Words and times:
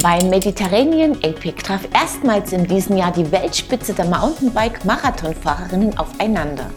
Beim 0.00 0.30
Mediterranean 0.30 1.16
APEC 1.24 1.64
traf 1.64 1.80
erstmals 1.92 2.52
in 2.52 2.64
diesem 2.68 2.96
Jahr 2.96 3.10
die 3.10 3.32
Weltspitze 3.32 3.92
der 3.94 4.04
Mountainbike-Marathonfahrerinnen 4.04 5.98
aufeinander. 5.98 6.70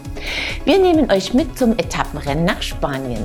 Wir 0.64 0.80
nehmen 0.80 1.08
euch 1.08 1.32
mit 1.32 1.56
zum 1.56 1.78
Etappenrennen 1.78 2.44
nach 2.44 2.60
Spanien. 2.60 3.24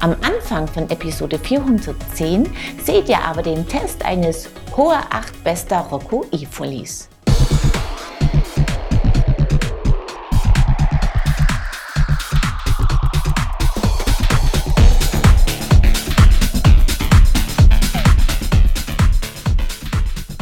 Am 0.00 0.14
Anfang 0.20 0.68
von 0.68 0.90
Episode 0.90 1.38
410 1.38 2.50
seht 2.84 3.08
ihr 3.08 3.22
aber 3.22 3.40
den 3.42 3.66
Test 3.66 4.04
eines 4.04 4.50
Hoher 4.76 5.04
8 5.08 5.42
Bester 5.42 5.78
Rocco 5.90 6.26
E-Folies. 6.32 7.08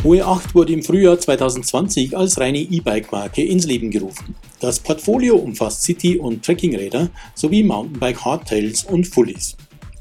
Hohe 0.08 0.24
8 0.24 0.54
wurde 0.54 0.72
im 0.72 0.82
Frühjahr 0.82 1.20
2020 1.20 2.16
als 2.16 2.40
reine 2.40 2.60
E-Bike-Marke 2.60 3.44
ins 3.44 3.66
Leben 3.66 3.90
gerufen. 3.90 4.34
Das 4.58 4.80
Portfolio 4.80 5.36
umfasst 5.36 5.82
City- 5.82 6.16
und 6.16 6.42
Trekkingräder 6.42 7.10
sowie 7.34 7.62
Mountainbike 7.62 8.24
Hardtails 8.24 8.84
und 8.84 9.06
Fullies. 9.06 9.54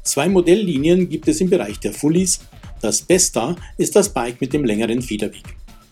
Zwei 0.04 0.30
Modelllinien 0.30 1.10
gibt 1.10 1.28
es 1.28 1.42
im 1.42 1.50
Bereich 1.50 1.78
der 1.80 1.92
Fullies. 1.92 2.40
Das 2.80 3.02
Besta 3.02 3.54
ist 3.76 3.96
das 3.96 4.08
Bike 4.08 4.40
mit 4.40 4.54
dem 4.54 4.64
längeren 4.64 5.02
Federweg. 5.02 5.44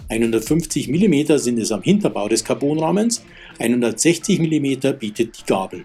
150 0.08 0.88
mm 0.88 1.36
sind 1.36 1.58
es 1.58 1.70
am 1.70 1.82
Hinterbau 1.82 2.26
des 2.26 2.42
Carbonrahmens, 2.42 3.22
160 3.58 4.38
mm 4.38 4.98
bietet 4.98 5.38
die 5.38 5.44
Gabel. 5.46 5.84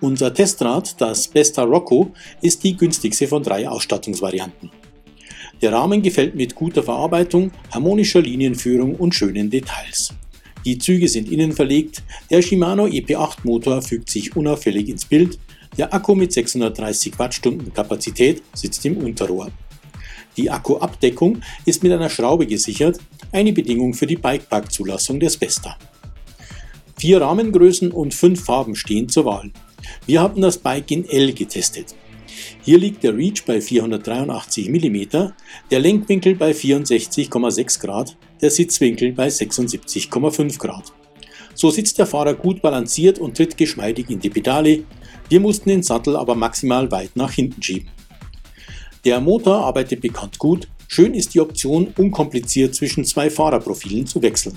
Unser 0.00 0.32
Testrad, 0.32 0.98
das 0.98 1.28
Besta 1.28 1.64
Rocco, 1.64 2.10
ist 2.40 2.64
die 2.64 2.74
günstigste 2.74 3.28
von 3.28 3.42
drei 3.42 3.68
Ausstattungsvarianten. 3.68 4.70
Der 5.60 5.72
Rahmen 5.72 6.02
gefällt 6.02 6.36
mit 6.36 6.54
guter 6.54 6.82
Verarbeitung, 6.82 7.50
harmonischer 7.72 8.20
Linienführung 8.20 8.94
und 8.94 9.14
schönen 9.14 9.50
Details. 9.50 10.14
Die 10.64 10.78
Züge 10.78 11.08
sind 11.08 11.30
innen 11.30 11.52
verlegt, 11.52 12.02
der 12.30 12.42
Shimano 12.42 12.84
EP8 12.84 13.38
Motor 13.42 13.82
fügt 13.82 14.10
sich 14.10 14.36
unauffällig 14.36 14.88
ins 14.88 15.04
Bild, 15.04 15.38
der 15.76 15.92
Akku 15.92 16.14
mit 16.14 16.32
630 16.32 17.18
Wattstunden 17.18 17.72
Kapazität 17.72 18.42
sitzt 18.54 18.84
im 18.84 18.98
Unterrohr. 18.98 19.50
Die 20.36 20.50
Akkuabdeckung 20.50 21.42
ist 21.64 21.82
mit 21.82 21.92
einer 21.92 22.10
Schraube 22.10 22.46
gesichert, 22.46 22.98
eine 23.32 23.52
Bedingung 23.52 23.94
für 23.94 24.06
die 24.06 24.16
Bikepark-Zulassung 24.16 25.18
des 25.18 25.40
Vesta. 25.40 25.76
Vier 26.96 27.20
Rahmengrößen 27.20 27.90
und 27.90 28.14
fünf 28.14 28.44
Farben 28.44 28.76
stehen 28.76 29.08
zur 29.08 29.24
Wahl. 29.24 29.50
Wir 30.06 30.20
haben 30.20 30.40
das 30.40 30.58
Bike 30.58 30.90
in 30.90 31.08
L 31.08 31.32
getestet. 31.32 31.94
Hier 32.62 32.78
liegt 32.78 33.02
der 33.02 33.16
Reach 33.16 33.44
bei 33.46 33.60
483 33.60 34.68
mm, 34.68 35.30
der 35.70 35.80
Lenkwinkel 35.80 36.34
bei 36.34 36.52
64,6 36.52 37.80
Grad, 37.80 38.16
der 38.40 38.50
Sitzwinkel 38.50 39.12
bei 39.12 39.28
76,5 39.28 40.58
Grad. 40.58 40.92
So 41.54 41.70
sitzt 41.70 41.98
der 41.98 42.06
Fahrer 42.06 42.34
gut 42.34 42.62
balanciert 42.62 43.18
und 43.18 43.36
tritt 43.36 43.56
geschmeidig 43.56 44.10
in 44.10 44.20
die 44.20 44.30
Pedale. 44.30 44.84
Wir 45.28 45.40
mussten 45.40 45.70
den 45.70 45.82
Sattel 45.82 46.16
aber 46.16 46.34
maximal 46.34 46.90
weit 46.90 47.16
nach 47.16 47.32
hinten 47.32 47.62
schieben. 47.62 47.88
Der 49.04 49.20
Motor 49.20 49.64
arbeitet 49.64 50.00
bekannt 50.00 50.38
gut. 50.38 50.68
Schön 50.86 51.14
ist 51.14 51.34
die 51.34 51.40
Option, 51.40 51.92
unkompliziert 51.96 52.74
zwischen 52.74 53.04
zwei 53.04 53.28
Fahrerprofilen 53.28 54.06
zu 54.06 54.22
wechseln. 54.22 54.56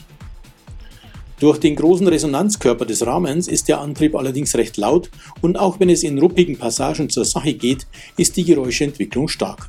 Durch 1.42 1.58
den 1.58 1.76
großen 1.76 2.08
Resonanzkörper 2.08 2.86
des 2.86 3.04
Rahmens 3.04 3.48
ist 3.48 3.68
der 3.68 3.82
Antrieb 3.82 4.14
allerdings 4.16 4.54
recht 4.54 4.78
laut 4.78 5.10
und 5.42 5.58
auch 5.58 5.80
wenn 5.80 5.90
es 5.90 6.04
in 6.04 6.20
ruppigen 6.20 6.56
Passagen 6.56 7.10
zur 7.10 7.26
Sache 7.26 7.56
geht, 7.56 7.88
ist 8.16 8.38
die 8.38 8.44
Geräuscheentwicklung 8.44 9.28
stark. 9.28 9.68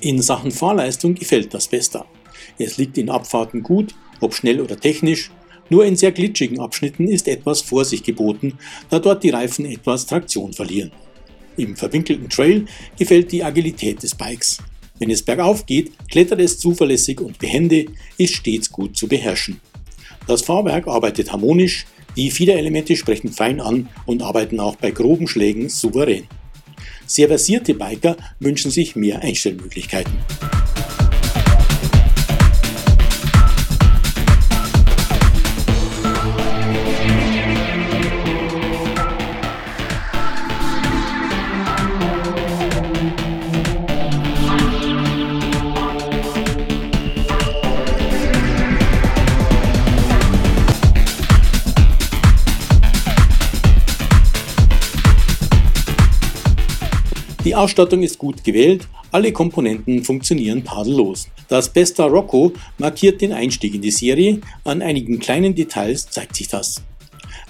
In 0.00 0.22
Sachen 0.22 0.50
Fahrleistung 0.50 1.14
gefällt 1.14 1.52
das 1.52 1.70
Vesta. 1.70 2.06
Es 2.58 2.78
liegt 2.78 2.96
in 2.96 3.10
Abfahrten 3.10 3.62
gut, 3.62 3.94
ob 4.22 4.32
schnell 4.32 4.58
oder 4.58 4.80
technisch, 4.80 5.30
nur 5.68 5.84
in 5.84 5.94
sehr 5.94 6.12
glitschigen 6.12 6.58
Abschnitten 6.58 7.06
ist 7.06 7.28
etwas 7.28 7.60
Vorsicht 7.60 8.06
geboten, 8.06 8.54
da 8.88 8.98
dort 8.98 9.22
die 9.24 9.30
Reifen 9.30 9.66
etwas 9.66 10.06
Traktion 10.06 10.54
verlieren. 10.54 10.90
Im 11.58 11.76
verwinkelten 11.76 12.30
Trail 12.30 12.64
gefällt 12.98 13.30
die 13.30 13.44
Agilität 13.44 14.02
des 14.02 14.14
Bikes. 14.14 14.56
Wenn 15.02 15.10
es 15.10 15.24
bergauf 15.24 15.66
geht, 15.66 15.90
klettert 16.08 16.38
es 16.38 16.60
zuverlässig 16.60 17.20
und 17.20 17.36
behende, 17.40 17.86
ist 18.18 18.36
stets 18.36 18.70
gut 18.70 18.96
zu 18.96 19.08
beherrschen. 19.08 19.60
Das 20.28 20.42
Fahrwerk 20.42 20.86
arbeitet 20.86 21.32
harmonisch, 21.32 21.86
die 22.16 22.30
Fiederelemente 22.30 22.94
sprechen 22.94 23.32
fein 23.32 23.60
an 23.60 23.88
und 24.06 24.22
arbeiten 24.22 24.60
auch 24.60 24.76
bei 24.76 24.92
groben 24.92 25.26
Schlägen 25.26 25.68
souverän. 25.68 26.28
Sehr 27.04 27.26
versierte 27.26 27.74
Biker 27.74 28.16
wünschen 28.38 28.70
sich 28.70 28.94
mehr 28.94 29.22
Einstellmöglichkeiten. 29.22 30.14
Die 57.44 57.56
Ausstattung 57.56 58.04
ist 58.04 58.18
gut 58.18 58.44
gewählt, 58.44 58.86
alle 59.10 59.32
Komponenten 59.32 60.04
funktionieren 60.04 60.62
tadellos. 60.62 61.26
Das 61.48 61.68
Besta 61.68 62.06
Rocco 62.06 62.52
markiert 62.78 63.20
den 63.20 63.32
Einstieg 63.32 63.74
in 63.74 63.82
die 63.82 63.90
Serie, 63.90 64.40
an 64.62 64.80
einigen 64.80 65.18
kleinen 65.18 65.52
Details 65.52 66.08
zeigt 66.08 66.36
sich 66.36 66.46
das. 66.46 66.82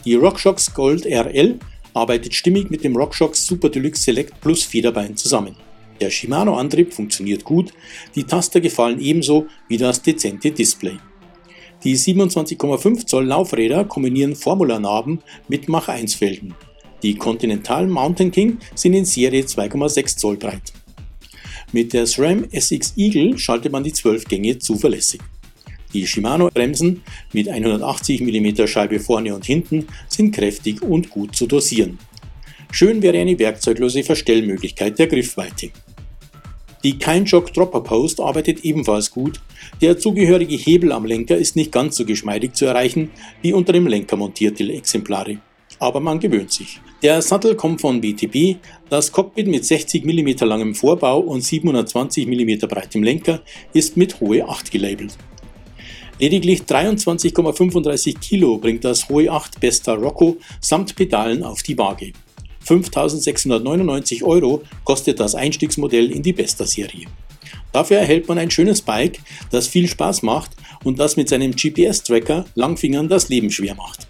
Die 0.06 0.14
RockShox 0.14 0.72
Gold 0.72 1.04
RL 1.04 1.58
arbeitet 1.92 2.34
stimmig 2.34 2.70
mit 2.70 2.84
dem 2.84 2.96
RockShox 2.96 3.44
Super 3.44 3.68
Deluxe 3.68 4.02
Select 4.02 4.40
Plus 4.40 4.62
Federbein 4.62 5.14
zusammen. 5.14 5.56
Der 6.00 6.08
Shimano-Antrieb 6.08 6.94
funktioniert 6.94 7.44
gut, 7.44 7.74
die 8.14 8.24
Taster 8.24 8.62
gefallen 8.62 8.98
ebenso 8.98 9.46
wie 9.68 9.76
das 9.76 10.00
dezente 10.00 10.52
Display. 10.52 10.96
Die 11.84 11.98
27,5 11.98 13.06
Zoll 13.06 13.26
Laufräder 13.26 13.84
kombinieren 13.84 14.36
Formularnarben 14.36 15.20
mit 15.48 15.68
Mach 15.68 15.88
1 15.88 16.14
Felgen. 16.14 16.54
Die 17.02 17.16
Continental 17.16 17.88
Mountain 17.88 18.30
King 18.30 18.58
sind 18.76 18.94
in 18.94 19.04
Serie 19.04 19.42
2,6 19.42 20.16
Zoll 20.18 20.36
breit. 20.36 20.72
Mit 21.72 21.92
der 21.92 22.06
SRAM 22.06 22.46
SX 22.52 22.94
Eagle 22.96 23.36
schaltet 23.38 23.72
man 23.72 23.82
die 23.82 23.92
12 23.92 24.26
Gänge 24.26 24.58
zuverlässig. 24.58 25.20
Die 25.92 26.06
Shimano-Bremsen 26.06 27.02
mit 27.32 27.48
180 27.48 28.20
mm 28.20 28.66
Scheibe 28.68 29.00
vorne 29.00 29.34
und 29.34 29.44
hinten 29.44 29.88
sind 30.08 30.32
kräftig 30.32 30.80
und 30.80 31.10
gut 31.10 31.34
zu 31.34 31.46
dosieren. 31.46 31.98
Schön 32.70 33.02
wäre 33.02 33.18
eine 33.18 33.38
werkzeuglose 33.38 34.04
Verstellmöglichkeit 34.04 34.98
der 34.98 35.08
Griffweite. 35.08 35.70
Die 36.84 36.98
Keinshock 36.98 37.52
Dropper 37.52 37.80
Post 37.80 38.20
arbeitet 38.20 38.64
ebenfalls 38.64 39.10
gut. 39.10 39.40
Der 39.80 39.98
zugehörige 39.98 40.54
Hebel 40.54 40.92
am 40.92 41.04
Lenker 41.04 41.36
ist 41.36 41.56
nicht 41.56 41.72
ganz 41.72 41.96
so 41.96 42.04
geschmeidig 42.04 42.54
zu 42.54 42.64
erreichen 42.64 43.10
wie 43.40 43.52
unter 43.52 43.72
dem 43.72 43.88
Lenker 43.88 44.16
montierte 44.16 44.64
Exemplare 44.72 45.38
aber 45.82 46.00
man 46.00 46.20
gewöhnt 46.20 46.52
sich. 46.52 46.80
Der 47.02 47.20
Sattel 47.20 47.56
kommt 47.56 47.80
von 47.80 48.00
BTB, 48.00 48.56
das 48.88 49.10
Cockpit 49.10 49.48
mit 49.48 49.64
60 49.64 50.04
mm 50.04 50.44
langem 50.46 50.74
Vorbau 50.74 51.18
und 51.18 51.42
720 51.42 52.26
mm 52.26 52.68
breitem 52.68 53.02
Lenker 53.02 53.40
ist 53.72 53.96
mit 53.96 54.20
Hohe 54.20 54.48
8 54.48 54.70
gelabelt. 54.70 55.18
Lediglich 56.20 56.60
23,35 56.62 58.20
Kilo 58.20 58.58
bringt 58.58 58.84
das 58.84 59.08
Hohe 59.08 59.30
8 59.30 59.58
Besta 59.58 59.94
Rocco 59.94 60.36
samt 60.60 60.94
Pedalen 60.94 61.42
auf 61.42 61.62
die 61.64 61.76
Waage. 61.76 62.12
5.699 62.64 64.22
Euro 64.22 64.62
kostet 64.84 65.18
das 65.18 65.34
Einstiegsmodell 65.34 66.12
in 66.12 66.22
die 66.22 66.32
Besta-Serie. 66.32 67.06
Dafür 67.72 67.98
erhält 67.98 68.28
man 68.28 68.38
ein 68.38 68.52
schönes 68.52 68.82
Bike, 68.82 69.18
das 69.50 69.66
viel 69.66 69.88
Spaß 69.88 70.22
macht 70.22 70.52
und 70.84 71.00
das 71.00 71.16
mit 71.16 71.28
seinem 71.28 71.56
GPS-Tracker 71.56 72.44
Langfingern 72.54 73.08
das 73.08 73.28
Leben 73.28 73.50
schwer 73.50 73.74
macht. 73.74 74.06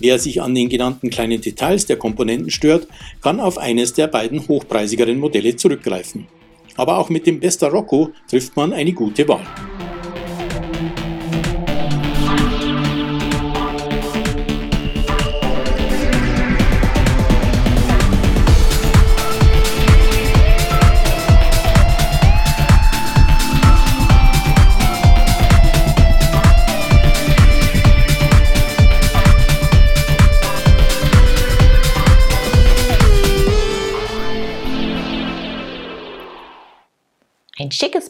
Wer 0.00 0.18
sich 0.18 0.40
an 0.40 0.54
den 0.54 0.68
genannten 0.68 1.10
kleinen 1.10 1.40
Details 1.40 1.86
der 1.86 1.96
Komponenten 1.96 2.50
stört, 2.50 2.86
kann 3.20 3.40
auf 3.40 3.58
eines 3.58 3.92
der 3.92 4.06
beiden 4.06 4.46
hochpreisigeren 4.46 5.18
Modelle 5.18 5.56
zurückgreifen. 5.56 6.26
Aber 6.76 6.98
auch 6.98 7.08
mit 7.08 7.26
dem 7.26 7.40
Besta 7.40 7.66
Rocco 7.68 8.12
trifft 8.30 8.56
man 8.56 8.72
eine 8.72 8.92
gute 8.92 9.26
Wahl. 9.26 9.46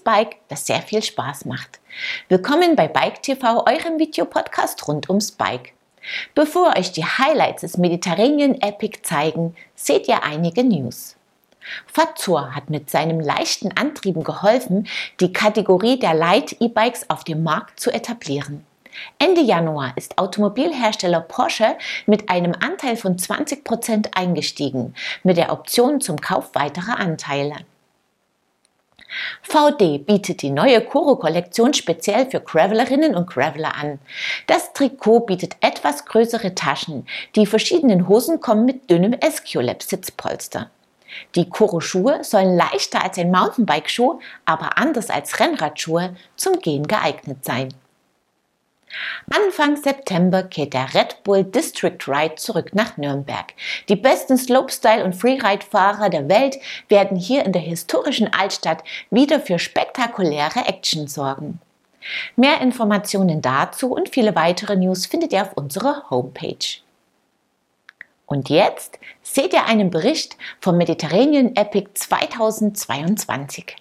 Bike, 0.08 0.36
das 0.48 0.66
sehr 0.66 0.80
viel 0.80 1.02
Spaß 1.02 1.44
macht. 1.44 1.80
Willkommen 2.30 2.76
bei 2.76 2.88
Bike 2.88 3.22
TV, 3.22 3.66
eurem 3.66 3.98
Videopodcast 3.98 4.88
rund 4.88 5.10
ums 5.10 5.32
Bike. 5.32 5.74
Bevor 6.34 6.78
euch 6.78 6.92
die 6.92 7.04
Highlights 7.04 7.60
des 7.60 7.76
Mediterranean 7.76 8.54
Epic 8.62 9.00
zeigen, 9.02 9.54
seht 9.74 10.08
ihr 10.08 10.22
einige 10.22 10.64
News. 10.64 11.16
Fazur 11.86 12.54
hat 12.54 12.70
mit 12.70 12.88
seinem 12.88 13.20
leichten 13.20 13.76
Antrieben 13.76 14.24
geholfen, 14.24 14.86
die 15.20 15.34
Kategorie 15.34 15.98
der 15.98 16.14
Light 16.14 16.56
E-Bikes 16.58 17.10
auf 17.10 17.22
dem 17.22 17.42
Markt 17.42 17.78
zu 17.78 17.90
etablieren. 17.90 18.64
Ende 19.18 19.42
Januar 19.42 19.92
ist 19.96 20.16
Automobilhersteller 20.16 21.20
Porsche 21.20 21.76
mit 22.06 22.30
einem 22.30 22.54
Anteil 22.58 22.96
von 22.96 23.18
20 23.18 23.62
Prozent 23.62 24.16
eingestiegen, 24.16 24.94
mit 25.22 25.36
der 25.36 25.52
Option 25.52 26.00
zum 26.00 26.18
Kauf 26.18 26.54
weiterer 26.54 26.98
Anteile. 26.98 27.56
VD 29.42 30.04
bietet 30.04 30.42
die 30.42 30.50
neue 30.50 30.80
Koro-Kollektion 30.80 31.72
speziell 31.72 32.30
für 32.30 32.40
Gravelerinnen 32.40 33.14
und 33.14 33.28
Graveler 33.28 33.74
an. 33.76 33.98
Das 34.46 34.72
Trikot 34.72 35.20
bietet 35.20 35.56
etwas 35.60 36.04
größere 36.04 36.54
Taschen. 36.54 37.06
Die 37.34 37.46
verschiedenen 37.46 38.08
Hosen 38.08 38.40
kommen 38.40 38.64
mit 38.64 38.90
dünnem 38.90 39.14
Esculap-Sitzpolster. 39.14 40.70
Die 41.34 41.48
Koro-Schuhe 41.48 42.22
sollen 42.22 42.56
leichter 42.56 43.02
als 43.02 43.18
ein 43.18 43.30
Mountainbike-Schuh, 43.30 44.20
aber 44.44 44.76
anders 44.76 45.10
als 45.10 45.40
Rennradschuhe 45.40 46.14
zum 46.36 46.60
Gehen 46.60 46.86
geeignet 46.86 47.44
sein. 47.44 47.72
Anfang 49.30 49.76
September 49.76 50.42
kehrt 50.42 50.72
der 50.72 50.94
Red 50.94 51.22
Bull 51.22 51.44
District 51.44 51.98
Ride 52.06 52.36
zurück 52.36 52.74
nach 52.74 52.96
Nürnberg. 52.96 53.54
Die 53.88 53.96
besten 53.96 54.36
Slopestyle- 54.36 55.04
und 55.04 55.14
Freeride-Fahrer 55.14 56.08
der 56.08 56.28
Welt 56.28 56.58
werden 56.88 57.16
hier 57.16 57.44
in 57.44 57.52
der 57.52 57.62
historischen 57.62 58.32
Altstadt 58.32 58.82
wieder 59.10 59.40
für 59.40 59.58
spektakuläre 59.58 60.66
Action 60.66 61.06
sorgen. 61.08 61.60
Mehr 62.36 62.60
Informationen 62.60 63.42
dazu 63.42 63.92
und 63.92 64.08
viele 64.08 64.34
weitere 64.34 64.76
News 64.76 65.06
findet 65.06 65.32
ihr 65.32 65.42
auf 65.42 65.52
unserer 65.54 66.08
Homepage. 66.10 66.80
Und 68.26 68.50
jetzt 68.50 68.98
seht 69.22 69.52
ihr 69.52 69.64
einen 69.64 69.90
Bericht 69.90 70.36
vom 70.60 70.76
Mediterranean 70.76 71.56
Epic 71.56 71.90
2022. 71.94 73.76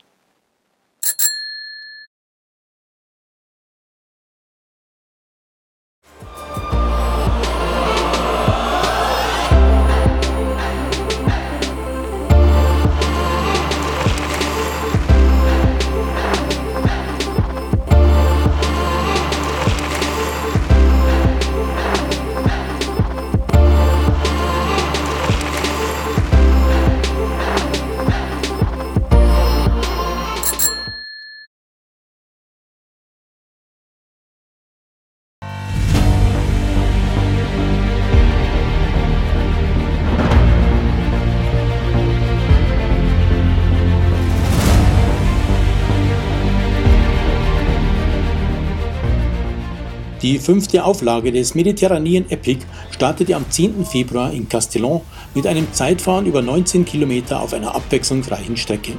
Die 50.23 50.39
fünfte 50.39 50.83
Auflage 50.83 51.31
des 51.31 51.53
Mediterranean 51.53 52.25
Epic 52.29 52.65
startete 52.89 53.35
am 53.35 53.45
10. 53.47 53.85
Februar 53.85 54.33
in 54.33 54.49
Castellon 54.49 55.01
mit 55.35 55.45
einem 55.45 55.71
Zeitfahren 55.73 56.25
über 56.25 56.41
19 56.41 56.85
Kilometer 56.85 57.39
auf 57.39 57.53
einer 57.53 57.75
abwechslungsreichen 57.75 58.57
Strecke. 58.57 58.93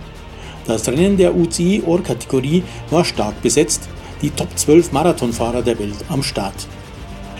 Das 0.68 0.86
Rennen 0.86 1.16
der 1.16 1.34
UCI-Or-Kategorie 1.34 2.62
war 2.90 3.04
stark 3.04 3.42
besetzt, 3.42 3.88
die 4.22 4.30
Top 4.30 4.56
12 4.56 4.92
Marathonfahrer 4.92 5.62
der 5.62 5.78
Welt 5.80 6.04
am 6.08 6.22
Start. 6.22 6.68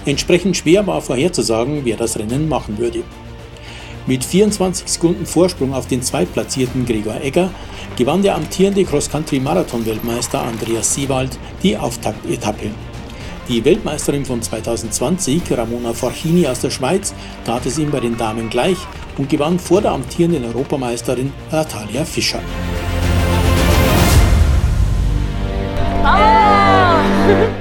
Entsprechend 0.06 0.56
schwer 0.56 0.84
war 0.86 1.00
vorherzusagen, 1.00 1.84
wer 1.84 1.96
das 1.96 2.19
Rennen 2.19 2.48
machen 2.48 2.78
würde. 2.78 3.04
Mit 4.08 4.24
24 4.24 4.88
Sekunden 4.88 5.26
Vorsprung 5.26 5.72
auf 5.72 5.86
den 5.86 6.02
zweitplatzierten 6.02 6.84
Gregor 6.84 7.20
Egger 7.20 7.50
gewann 7.96 8.22
der 8.22 8.34
amtierende 8.34 8.84
Cross-Country-Marathon-Weltmeister 8.84 10.42
Andreas 10.42 10.94
Seewald 10.94 11.38
die 11.62 11.76
Auftaktetappe. 11.76 12.70
Die 13.48 13.64
Weltmeisterin 13.64 14.26
von 14.26 14.42
2020, 14.42 15.42
Ramona 15.56 15.94
Forchini 15.94 16.46
aus 16.46 16.60
der 16.60 16.70
Schweiz, 16.70 17.14
tat 17.46 17.64
es 17.64 17.78
ihm 17.78 17.90
bei 17.90 18.00
den 18.00 18.18
Damen 18.18 18.50
gleich 18.50 18.76
und 19.16 19.30
gewann 19.30 19.58
vor 19.58 19.80
der 19.80 19.92
amtierenden 19.92 20.44
Europameisterin 20.44 21.32
Natalia 21.50 22.04
Fischer. 22.04 22.40
Ah! 26.04 27.02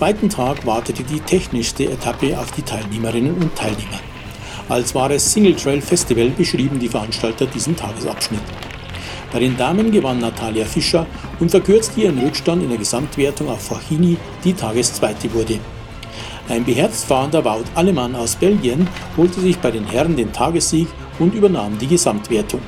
zweiten 0.08 0.30
Tag 0.30 0.64
wartete 0.64 1.02
die 1.02 1.20
technischste 1.20 1.84
Etappe 1.84 2.38
auf 2.38 2.50
die 2.52 2.62
Teilnehmerinnen 2.62 3.34
und 3.34 3.54
Teilnehmer. 3.54 4.00
Als 4.70 4.94
wahres 4.94 5.30
Single 5.30 5.54
Trail 5.54 5.82
Festival 5.82 6.30
beschrieben 6.30 6.78
die 6.78 6.88
Veranstalter 6.88 7.44
diesen 7.44 7.76
Tagesabschnitt. 7.76 8.40
Bei 9.30 9.40
den 9.40 9.54
Damen 9.58 9.92
gewann 9.92 10.20
Natalia 10.20 10.64
Fischer 10.64 11.04
und 11.40 11.50
verkürzte 11.50 12.00
ihren 12.00 12.18
Rückstand 12.20 12.62
in 12.62 12.70
der 12.70 12.78
Gesamtwertung 12.78 13.50
auf 13.50 13.60
Fachini, 13.66 14.16
die 14.44 14.54
Tageszweite 14.54 15.30
wurde. 15.34 15.58
Ein 16.48 16.64
beherzt 16.64 17.04
fahrender 17.04 17.44
Wout 17.44 17.66
Alemann 17.74 18.16
aus 18.16 18.34
Belgien 18.34 18.88
holte 19.18 19.40
sich 19.42 19.58
bei 19.58 19.70
den 19.70 19.84
Herren 19.84 20.16
den 20.16 20.32
Tagessieg 20.32 20.88
und 21.18 21.34
übernahm 21.34 21.76
die 21.76 21.86
Gesamtwertung. 21.86 22.62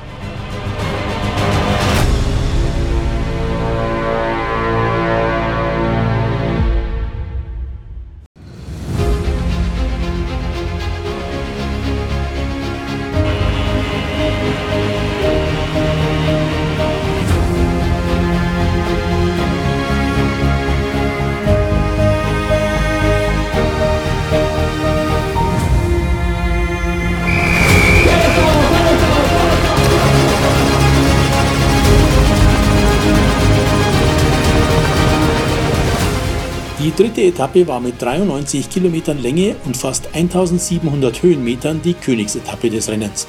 Die 36.83 36.91
dritte 36.95 37.21
Etappe 37.21 37.67
war 37.67 37.79
mit 37.79 38.01
93 38.01 38.67
Kilometern 38.67 39.21
Länge 39.21 39.55
und 39.65 39.77
fast 39.77 40.15
1700 40.15 41.21
Höhenmetern 41.21 41.79
die 41.83 41.93
Königsetappe 41.93 42.71
des 42.71 42.89
Rennens. 42.89 43.27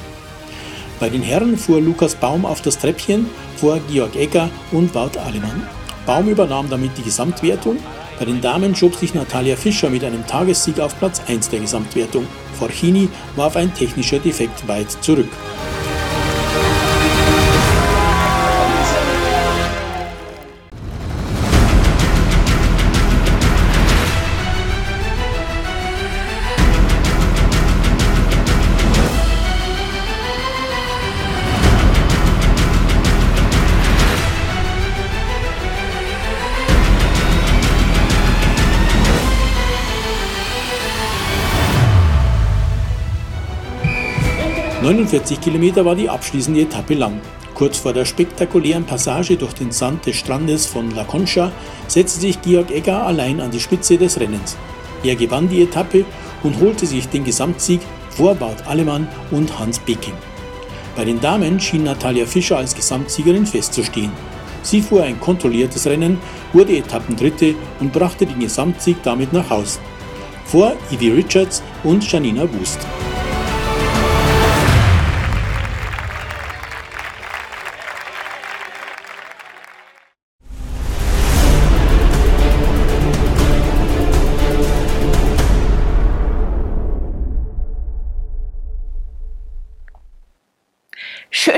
Bei 0.99 1.07
den 1.07 1.21
Herren 1.21 1.55
fuhr 1.55 1.79
Lukas 1.79 2.15
Baum 2.15 2.47
auf 2.47 2.63
das 2.63 2.79
Treppchen 2.79 3.27
vor 3.57 3.79
Georg 3.91 4.15
Egger 4.15 4.49
und 4.71 4.95
Wout 4.95 5.19
Alemann. 5.23 5.67
Baum 6.07 6.29
übernahm 6.29 6.67
damit 6.67 6.97
die 6.97 7.03
Gesamtwertung. 7.03 7.77
Bei 8.17 8.25
den 8.25 8.41
Damen 8.41 8.75
schob 8.75 8.95
sich 8.95 9.13
Natalia 9.13 9.55
Fischer 9.55 9.91
mit 9.91 10.03
einem 10.03 10.25
Tagessieg 10.25 10.79
auf 10.79 10.97
Platz 10.97 11.21
1 11.27 11.49
der 11.49 11.59
Gesamtwertung. 11.59 12.25
Forchini 12.57 13.07
warf 13.35 13.55
ein 13.55 13.71
technischer 13.75 14.17
Defekt 14.17 14.67
weit 14.67 14.89
zurück. 15.03 15.29
49 44.83 45.39
Kilometer 45.39 45.85
war 45.85 45.95
die 45.95 46.09
abschließende 46.09 46.59
Etappe 46.59 46.95
lang. 46.95 47.21
Kurz 47.53 47.77
vor 47.77 47.93
der 47.93 48.03
spektakulären 48.03 48.83
Passage 48.83 49.37
durch 49.37 49.53
den 49.53 49.71
Sand 49.71 50.05
des 50.05 50.17
Strandes 50.17 50.65
von 50.65 50.91
La 50.91 51.05
Concha 51.05 51.53
setzte 51.87 52.19
sich 52.19 52.41
Georg 52.41 52.69
Egger 52.69 53.05
allein 53.05 53.39
an 53.39 53.49
die 53.49 53.61
Spitze 53.61 53.97
des 53.97 54.19
Rennens. 54.19 54.57
Er 55.01 55.15
gewann 55.15 55.47
die 55.47 55.61
Etappe 55.61 56.03
und 56.43 56.59
holte 56.59 56.85
sich 56.85 57.07
den 57.07 57.23
Gesamtsieg 57.23 57.79
vor 58.09 58.35
Bart 58.35 58.67
Allemann 58.67 59.07
und 59.31 59.57
Hans 59.57 59.79
Beking. 59.79 60.15
Bei 60.97 61.05
den 61.05 61.21
Damen 61.21 61.61
schien 61.61 61.85
Natalia 61.85 62.25
Fischer 62.25 62.57
als 62.57 62.75
Gesamtsiegerin 62.75 63.45
festzustehen. 63.45 64.11
Sie 64.63 64.81
fuhr 64.81 65.03
ein 65.03 65.17
kontrolliertes 65.17 65.87
Rennen, 65.87 66.19
wurde 66.51 66.75
Etappendritte 66.75 67.55
und 67.79 67.93
brachte 67.93 68.25
den 68.25 68.39
Gesamtsieg 68.39 68.97
damit 69.01 69.31
nach 69.31 69.49
Haus. 69.49 69.79
Vor 70.43 70.73
Evie 70.91 71.11
Richards 71.11 71.63
und 71.85 72.11
Janina 72.11 72.41
Wust. 72.53 72.79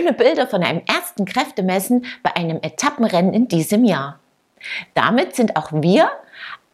Schöne 0.06 0.18
Bilder 0.18 0.46
von 0.46 0.62
einem 0.62 0.84
ersten 0.86 1.26
Kräftemessen 1.26 2.06
bei 2.22 2.36
einem 2.36 2.60
Etappenrennen 2.62 3.34
in 3.34 3.48
diesem 3.48 3.84
Jahr. 3.84 4.20
Damit 4.94 5.36
sind 5.36 5.56
auch 5.56 5.72
wir 5.72 6.12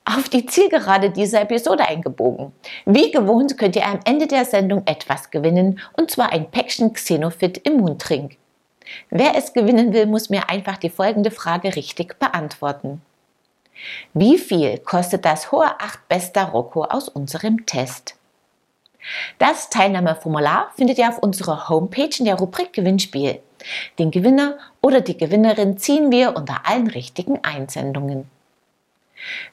auf 0.04 0.28
die 0.28 0.46
Zielgerade 0.46 1.12
dieser 1.12 1.40
Episode 1.40 1.88
eingebogen. 1.88 2.52
Wie 2.86 3.10
gewohnt 3.10 3.58
könnt 3.58 3.78
ihr 3.78 3.86
am 3.86 4.02
Ende 4.04 4.28
der 4.28 4.44
Sendung 4.44 4.84
etwas 4.86 5.32
gewinnen, 5.32 5.80
und 5.96 6.12
zwar 6.12 6.34
ein 6.34 6.52
Päckchen 6.52 6.92
Xenofit 6.92 7.60
Immuntrink. 7.60 8.36
Wer 9.10 9.38
es 9.38 9.54
gewinnen 9.54 9.94
will, 9.94 10.08
muss 10.08 10.30
mir 10.30 10.50
einfach 10.50 10.76
die 10.76 10.90
folgende 10.90 11.32
Frage 11.32 11.74
richtig 11.78 12.20
beantworten. 12.20 13.02
Wie 14.14 14.38
viel 14.40 14.78
kostet 14.80 15.24
das 15.24 15.54
hohe 15.54 15.80
8 15.80 16.10
Bester 16.10 16.50
Rocco 16.50 16.84
aus 16.84 17.08
unserem 17.08 17.66
Test? 17.66 18.16
Das 19.40 19.70
Teilnahmeformular 19.70 20.72
findet 20.76 20.98
ihr 20.98 21.10
auf 21.10 21.20
unserer 21.20 21.70
Homepage 21.70 22.10
in 22.20 22.26
der 22.26 22.36
Rubrik 22.36 22.74
Gewinnspiel. 22.74 23.40
Den 24.00 24.12
Gewinner 24.12 24.58
oder 24.82 25.02
die 25.02 25.18
Gewinnerin 25.18 25.78
ziehen 25.78 26.12
wir 26.12 26.36
unter 26.36 26.62
allen 26.66 26.88
richtigen 26.88 27.40
Einsendungen. 27.44 28.30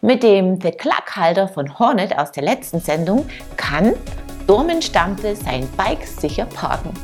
Mit 0.00 0.22
dem 0.22 0.60
The 0.60 0.70
Cluck 0.70 1.16
Halter 1.16 1.48
von 1.48 1.78
Hornet 1.78 2.18
aus 2.18 2.32
der 2.32 2.42
letzten 2.42 2.80
Sendung 2.80 3.28
kann 3.56 3.94
Dormen 4.46 4.80
Stampfe 4.80 5.36
sein 5.36 5.68
Bike 5.76 6.06
sicher 6.06 6.46
parken. 6.46 6.94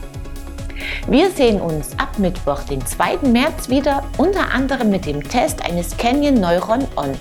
Wir 1.06 1.30
sehen 1.30 1.60
uns 1.60 1.92
ab 1.98 2.18
Mittwoch, 2.18 2.62
den 2.62 2.84
2. 2.84 3.18
März 3.28 3.68
wieder, 3.68 4.02
unter 4.16 4.50
anderem 4.50 4.90
mit 4.90 5.04
dem 5.04 5.22
Test 5.22 5.62
eines 5.62 5.96
Canyon 5.96 6.40
Neuron 6.40 6.86
On. 6.96 7.12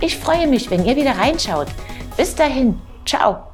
Ich 0.00 0.18
freue 0.18 0.46
mich, 0.46 0.70
wenn 0.70 0.84
ihr 0.84 0.96
wieder 0.96 1.16
reinschaut. 1.16 1.68
Bis 2.16 2.34
dahin, 2.34 2.78
ciao 3.06 3.53